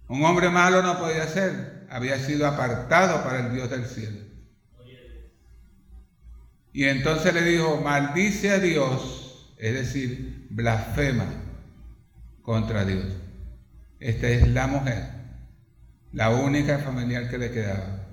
[0.09, 4.21] Un hombre malo no podía ser, había sido apartado para el Dios del cielo.
[6.73, 11.27] Y entonces le dijo, maldice a Dios, es decir, blasfema
[12.41, 13.05] contra Dios.
[14.01, 15.16] Esta es la mujer,
[16.17, 18.07] la única familiar que le quedaba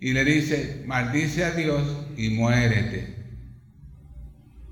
[0.00, 1.82] y le dice, maldice a Dios
[2.16, 3.14] y muérete.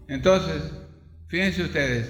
[0.08, 0.62] Entonces,
[1.28, 2.08] fíjense ustedes,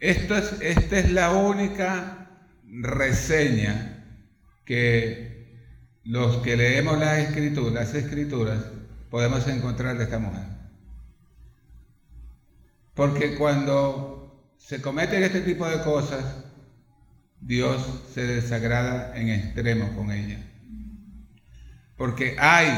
[0.00, 0.16] es,
[0.62, 2.30] esta es la única
[2.66, 4.06] reseña
[4.64, 5.60] que
[6.04, 8.64] los que leemos las escrituras, las escrituras,
[9.10, 10.46] podemos encontrar de esta mujer.
[12.94, 16.47] Porque cuando se cometen este tipo de cosas,
[17.40, 17.82] Dios
[18.14, 20.48] se desagrada en extremo con ella
[21.98, 22.70] porque hay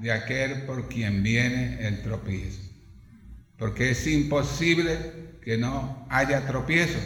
[0.00, 2.60] de aquel por quien viene el tropiezo.
[3.56, 4.98] Porque es imposible
[5.42, 7.02] que no haya tropiezos.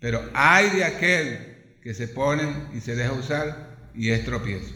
[0.00, 2.42] Pero hay de aquel que se pone
[2.74, 4.74] y se deja usar y es tropiezo.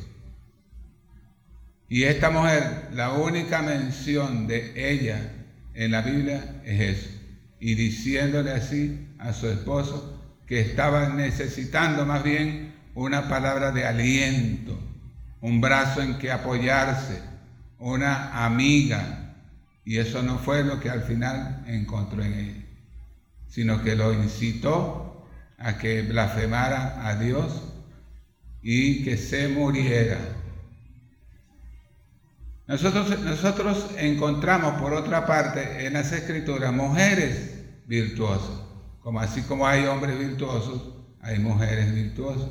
[1.88, 5.32] Y esta mujer, la única mención de ella
[5.74, 7.10] en la Biblia es eso.
[7.58, 10.19] Y diciéndole así a su esposo
[10.50, 14.76] que estaba necesitando más bien una palabra de aliento,
[15.40, 17.22] un brazo en que apoyarse,
[17.78, 19.36] una amiga.
[19.84, 22.64] Y eso no fue lo que al final encontró en ella,
[23.46, 25.24] sino que lo incitó
[25.56, 27.62] a que blasfemara a Dios
[28.60, 30.18] y que se muriera.
[32.66, 37.52] Nosotros encontramos, por otra parte, en las escrituras mujeres
[37.86, 38.69] virtuosas,
[39.02, 42.48] como así como hay hombres virtuosos, hay mujeres virtuosas.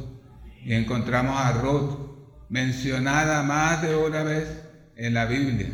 [0.63, 2.09] Y encontramos a Ruth
[2.49, 4.47] mencionada más de una vez
[4.95, 5.69] en la Biblia.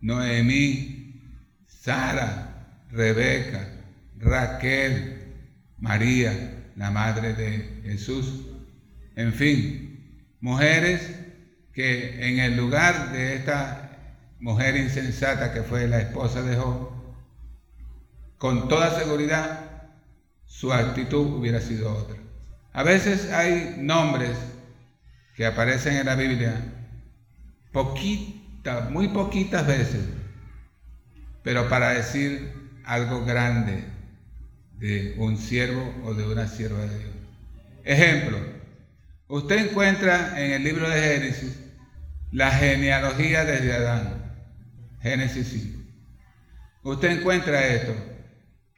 [0.00, 1.20] Noemí,
[1.66, 3.68] Sara, Rebeca,
[4.18, 5.34] Raquel,
[5.78, 8.46] María, la madre de Jesús.
[9.16, 11.10] En fin, mujeres
[11.72, 13.98] que en el lugar de esta
[14.38, 16.90] mujer insensata que fue la esposa de Job,
[18.38, 19.71] con toda seguridad
[20.52, 22.16] su actitud hubiera sido otra.
[22.74, 24.36] A veces hay nombres
[25.34, 26.54] que aparecen en la Biblia,
[27.72, 30.04] poquitas, muy poquitas veces,
[31.42, 32.52] pero para decir
[32.84, 33.82] algo grande
[34.78, 37.14] de un siervo o de una sierva de Dios.
[37.84, 38.38] Ejemplo,
[39.28, 41.58] usted encuentra en el libro de Génesis
[42.30, 44.34] la genealogía desde Adán.
[45.00, 45.82] Génesis 5.
[46.84, 47.94] Usted encuentra esto,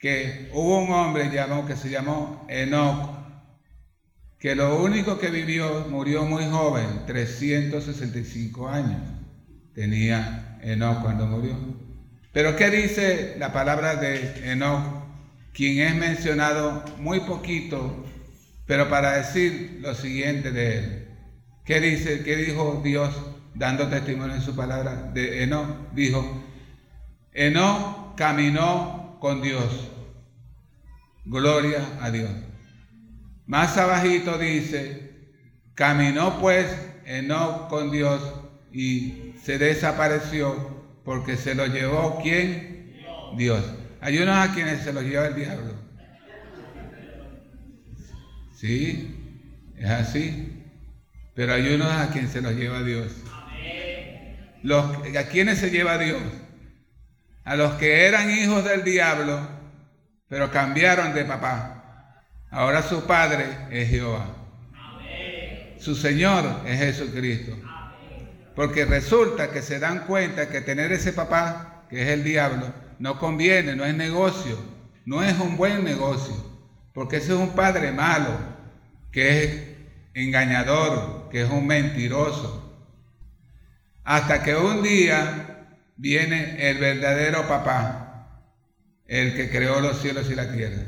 [0.04, 3.08] que hubo un hombre que se llamó Enoch,
[4.38, 9.00] que lo único que vivió, murió muy joven, 365 años.
[9.74, 11.56] Tenía Enoch cuando murió.
[12.34, 14.82] Pero ¿qué dice la palabra de Enoch?
[15.54, 18.04] Quien es mencionado muy poquito,
[18.66, 21.08] pero para decir lo siguiente de él.
[21.64, 22.22] ¿Qué dice?
[22.22, 23.08] ¿Qué dijo Dios
[23.54, 26.44] dando testimonio en su palabra de Enoch, dijo,
[27.32, 29.93] Enoch caminó con Dios.
[31.24, 32.30] Gloria a Dios.
[33.46, 35.30] Más abajito dice,
[35.74, 36.66] caminó pues
[37.06, 38.22] Enoch con Dios
[38.72, 43.02] y se desapareció porque se lo llevó quién?
[43.36, 43.62] Dios.
[44.00, 45.74] Hay unos a quienes se lo lleva el diablo.
[48.54, 49.14] Sí,
[49.76, 50.62] es así.
[51.34, 53.12] Pero hay unos a quienes se los lleva Dios.
[55.18, 56.22] ¿A quiénes se lleva Dios?
[57.44, 59.53] A los que eran hijos del diablo,
[60.28, 62.22] pero cambiaron de papá.
[62.50, 64.26] Ahora su padre es Jehová.
[65.78, 67.56] Su Señor es Jesucristo.
[68.54, 73.18] Porque resulta que se dan cuenta que tener ese papá, que es el diablo, no
[73.18, 74.56] conviene, no es negocio,
[75.04, 76.34] no es un buen negocio.
[76.92, 78.38] Porque ese es un padre malo,
[79.10, 79.74] que es
[80.14, 82.64] engañador, que es un mentiroso,
[84.04, 85.66] hasta que un día
[85.96, 88.03] viene el verdadero papá,
[89.06, 90.82] el que creó los cielos y la tierra.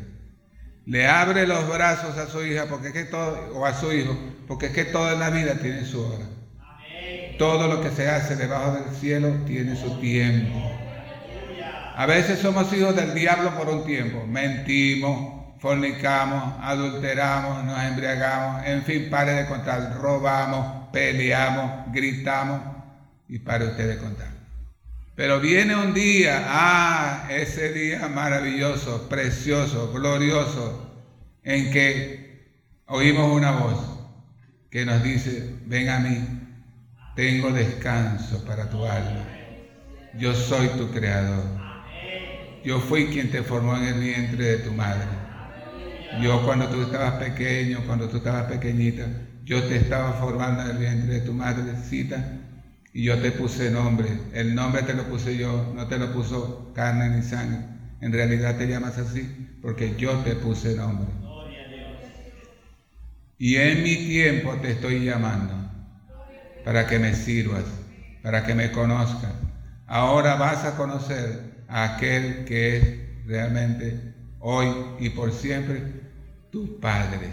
[0.87, 4.17] Le abre los brazos a su hija porque es que todo, o a su hijo,
[4.47, 6.25] porque es que toda la vida tiene su hora.
[7.39, 10.59] Todo lo que se hace debajo del cielo tiene su tiempo.
[11.97, 14.27] A veces somos hijos del diablo por un tiempo.
[14.27, 22.61] Mentimos, fornicamos, adulteramos, nos embriagamos, en fin, pare de contar, robamos, peleamos, gritamos
[23.29, 24.36] y para ustedes contar.
[25.17, 30.93] Pero viene un día, ah, ese día maravilloso, precioso, glorioso,
[31.43, 32.53] en que
[32.87, 33.79] oímos una voz
[34.71, 36.19] que nos dice, ven a mí,
[37.15, 39.25] tengo descanso para tu alma.
[40.19, 41.45] Yo soy tu creador.
[42.63, 45.07] Yo fui quien te formó en el vientre de tu madre.
[46.21, 49.07] Yo cuando tú estabas pequeño, cuando tú estabas pequeñita,
[49.45, 52.36] yo te estaba formando en el vientre de tu madrecita
[52.97, 54.09] y yo te puse nombre.
[54.33, 57.59] El nombre te lo puse yo, no te lo puso carne ni sangre.
[58.01, 61.07] En realidad te llamas así porque yo te puse nombre.
[63.37, 65.53] Y en mi tiempo te estoy llamando
[66.65, 67.65] para que me sirvas,
[68.23, 69.35] para que me conozcas.
[69.87, 74.69] Ahora vas a conocer a aquel que es realmente hoy
[75.01, 75.83] y por siempre
[76.51, 77.29] tu Padre.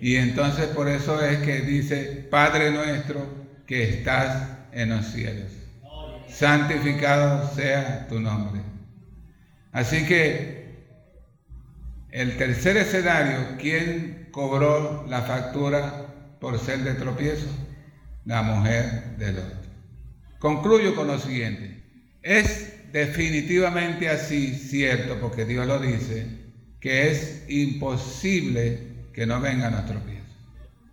[0.00, 5.50] Y entonces por eso es que dice, Padre nuestro, que estás en los cielos.
[6.28, 8.60] Santificado sea tu nombre.
[9.72, 10.66] Así que
[12.10, 16.06] el tercer escenario, ¿quién cobró la factura
[16.40, 17.48] por ser de tropiezo?
[18.24, 19.66] La mujer de Lot.
[20.38, 21.82] Concluyo con lo siguiente.
[22.22, 26.26] Es definitivamente así cierto, porque Dios lo dice,
[26.80, 30.15] que es imposible que no venga a nuestros pies.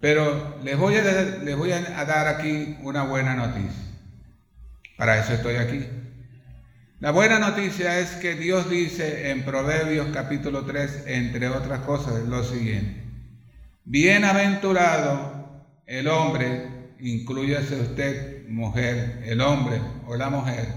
[0.03, 3.83] Pero les voy, a, dar aquí una buena noticia.
[4.97, 5.87] Para eso estoy aquí.
[6.99, 12.43] La buena noticia es que Dios dice en Proverbios capítulo 3, entre otras cosas, lo
[12.43, 13.01] siguiente.
[13.85, 16.67] Bienaventurado el hombre,
[16.99, 20.67] incluyase usted mujer, el hombre o la mujer,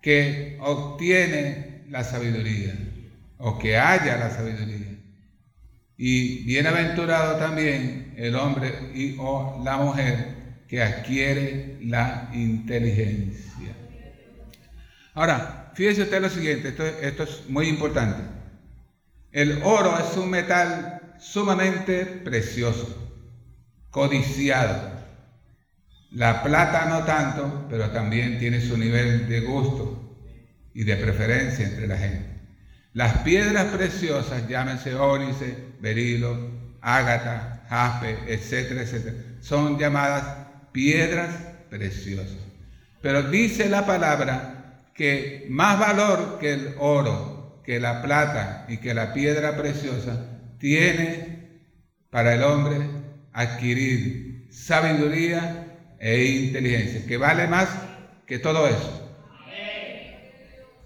[0.00, 2.72] que obtiene la sabiduría
[3.38, 4.91] o que haya la sabiduría.
[6.04, 13.72] Y bienaventurado también el hombre y, o la mujer que adquiere la inteligencia.
[15.14, 18.20] Ahora, fíjese usted lo siguiente, esto, esto es muy importante.
[19.30, 23.16] El oro es un metal sumamente precioso,
[23.90, 24.98] codiciado.
[26.10, 30.18] La plata no tanto, pero también tiene su nivel de gusto
[30.74, 32.41] y de preferencia entre la gente.
[32.94, 36.50] Las piedras preciosas, llámense ónice, berilo,
[36.82, 41.34] ágata, jaspe, etcétera, etcétera, son llamadas piedras
[41.70, 42.36] preciosas.
[43.00, 48.92] Pero dice la palabra que más valor que el oro, que la plata y que
[48.92, 50.26] la piedra preciosa
[50.58, 51.62] tiene
[52.10, 52.78] para el hombre
[53.32, 57.68] adquirir sabiduría e inteligencia, que vale más
[58.26, 58.98] que todo eso.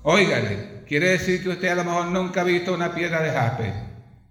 [0.03, 3.73] Óigale, quiere decir que usted a lo mejor nunca ha visto una piedra de jaspe.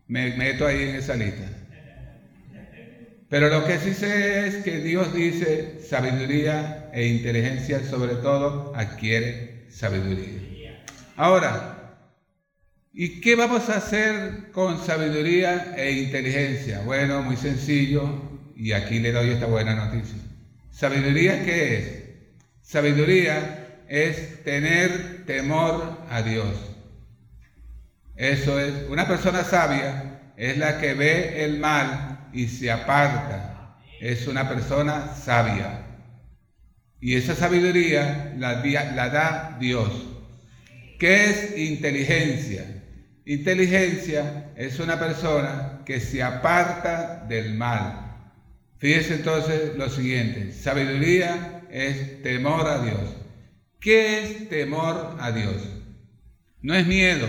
[0.07, 1.43] Me meto ahí en esa lista.
[3.29, 9.65] Pero lo que sí sé es que Dios dice sabiduría e inteligencia, sobre todo adquiere
[9.69, 10.83] sabiduría.
[11.17, 11.97] Ahora,
[12.93, 16.81] ¿y qué vamos a hacer con sabiduría e inteligencia?
[16.81, 18.09] Bueno, muy sencillo,
[18.55, 20.19] y aquí le doy esta buena noticia.
[20.71, 22.03] ¿Sabiduría qué es?
[22.61, 26.75] Sabiduría es tener temor a Dios.
[28.15, 33.77] Eso es, una persona sabia es la que ve el mal y se aparta.
[33.99, 35.81] Es una persona sabia.
[36.99, 38.55] Y esa sabiduría la,
[39.09, 39.91] da Dios.
[40.99, 42.65] ¿Qué es inteligencia?
[43.25, 48.05] Inteligencia es una persona que se aparta del mal.
[48.77, 53.24] Fíjese entonces lo siguiente, sabiduría es temor a Dios.
[53.85, 55.61] ¿Qué es temor a Dios?
[56.63, 57.27] No es miedo.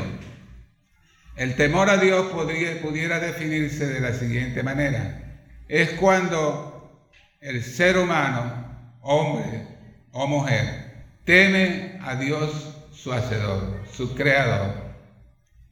[1.36, 5.42] El temor a Dios podría, pudiera definirse de la siguiente manera.
[5.68, 7.10] Es cuando
[7.42, 9.68] el ser humano, hombre
[10.12, 14.76] o mujer, teme a Dios su hacedor, su creador,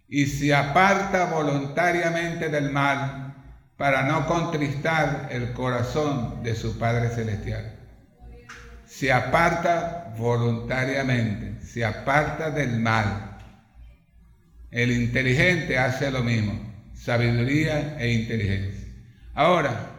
[0.07, 3.37] y se aparta voluntariamente del mal
[3.79, 7.74] para no contristar el corazón de su Padre Celestial.
[8.97, 13.39] Se aparta voluntariamente, se aparta del mal.
[14.71, 18.89] El inteligente hace lo mismo, sabiduría e inteligencia.
[19.35, 19.91] Ahora,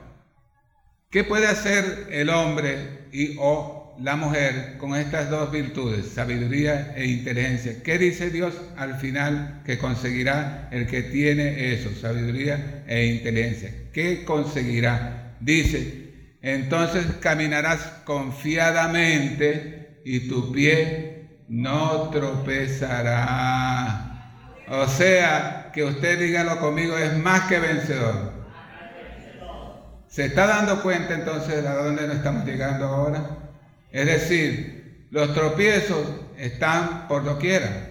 [1.09, 7.05] ¿qué puede hacer el hombre y o la mujer con estas dos virtudes, sabiduría e
[7.05, 7.83] inteligencia?
[7.83, 13.73] ¿Qué dice Dios al final que conseguirá el que tiene eso, sabiduría e inteligencia?
[13.91, 15.35] ¿Qué conseguirá?
[15.41, 16.04] Dice,
[16.45, 23.31] entonces caminarás confiadamente y tu pie no tropezará.
[24.69, 28.45] O sea, que usted dígalo conmigo, es más que vencedor.
[30.07, 33.39] ¿Se está dando cuenta entonces de a dónde nos estamos llegando ahora?
[33.91, 36.05] Es decir, los tropiezos
[36.37, 37.89] están por doquiera,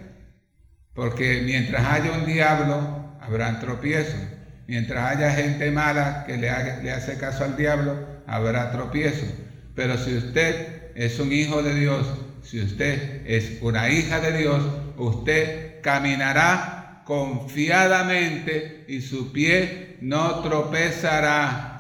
[0.95, 4.21] porque mientras haya un diablo, habrán tropiezos.
[4.69, 6.49] Mientras haya gente mala que le
[6.93, 9.29] hace caso al diablo, habrá tropiezos.
[9.75, 12.07] Pero si usted es un hijo de Dios,
[12.43, 14.63] si usted es una hija de Dios,
[14.97, 21.71] usted caminará confiadamente y su pie no tropezará.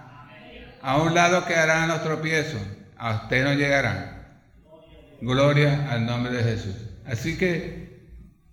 [0.82, 2.60] A un lado quedarán los tropiezos,
[2.96, 4.40] a usted no llegará.
[5.20, 6.76] Gloria al nombre de Jesús.
[7.06, 7.84] Así que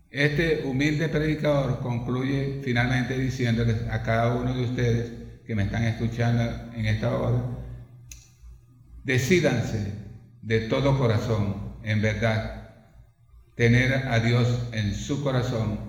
[0.10, 5.12] este humilde predicador concluye finalmente diciéndoles a cada uno de ustedes
[5.46, 6.44] que me están escuchando
[6.76, 7.42] en esta hora,
[9.04, 9.93] decídanse
[10.41, 12.70] de todo corazón, en verdad,
[13.56, 15.80] tener a Dios en su corazón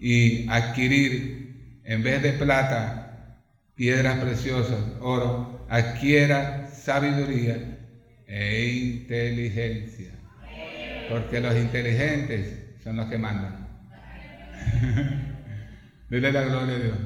[0.00, 3.38] y adquirir, en vez de plata,
[3.74, 7.78] piedras preciosas, oro, adquiera sabiduría
[8.26, 10.12] e inteligencia.
[11.08, 13.68] Porque los inteligentes son los que mandan.
[16.10, 16.96] Dile la gloria a Dios.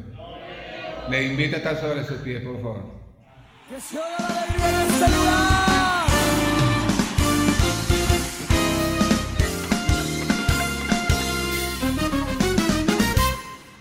[1.11, 2.96] Le invito a estar sobre sus pies, por favor.
[3.69, 4.87] Que se oiga la alegría.
[4.87, 5.07] Este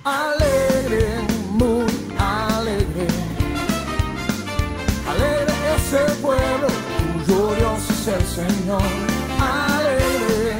[0.03, 1.05] alegre,
[1.51, 1.85] muy
[2.17, 3.07] alegre.
[5.07, 6.67] Alegre ese pueblo,
[7.13, 8.81] cuyo Dios es el Señor.
[9.39, 10.57] Alegre,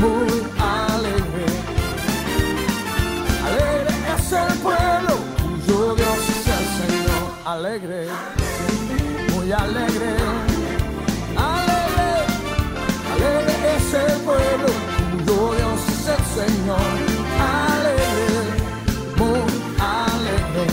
[0.00, 1.46] muy alegre.
[3.44, 7.24] Alegre es el pueblo, cuyo Dios es el Señor.
[7.44, 8.33] Alegre
[9.54, 10.16] alegre,
[11.36, 12.10] alegre,
[13.12, 14.68] alegre es el pueblo,
[15.26, 16.94] tuyo Dios es el Señor,
[17.70, 18.46] alegre,
[19.16, 19.44] muy
[19.78, 20.66] alegre,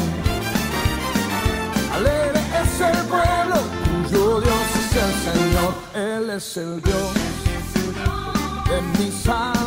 [1.95, 3.57] alegre es el pueblo,
[4.09, 7.13] tuyo Dios es el Señor, Él es el Dios
[8.69, 9.60] de mi salvación.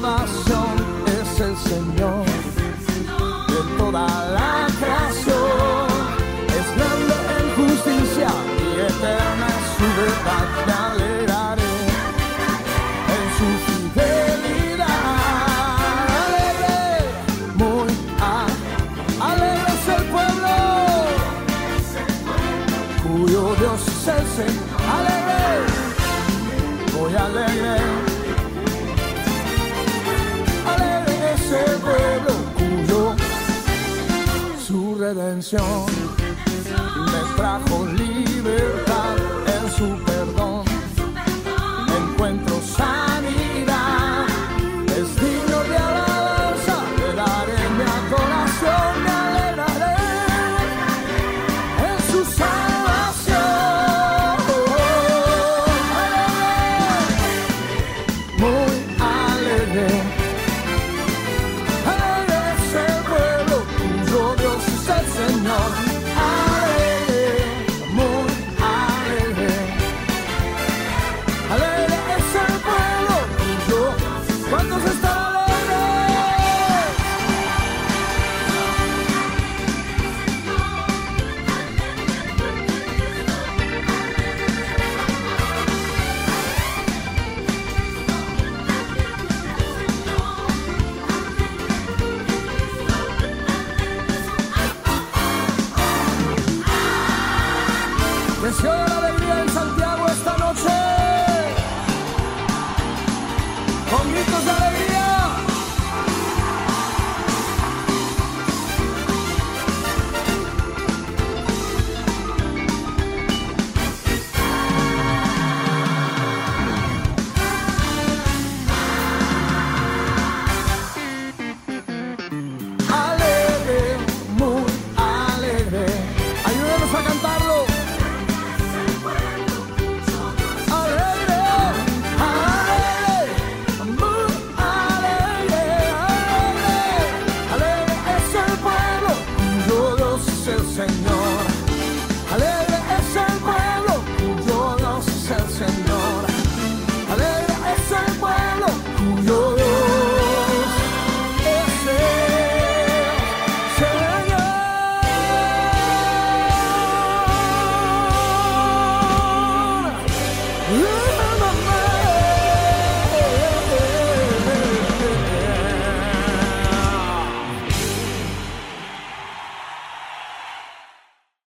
[35.34, 35.86] canción
[37.10, 38.93] me trajo libertad.